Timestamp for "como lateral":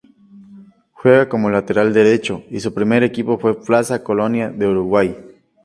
1.29-1.93